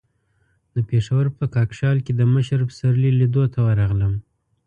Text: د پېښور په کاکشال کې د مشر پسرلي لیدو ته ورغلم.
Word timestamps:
د 0.73 0.77
پېښور 0.89 1.25
په 1.37 1.43
کاکشال 1.55 1.97
کې 2.05 2.13
د 2.15 2.21
مشر 2.33 2.59
پسرلي 2.69 3.11
لیدو 3.19 3.43
ته 3.53 3.59
ورغلم. 3.67 4.13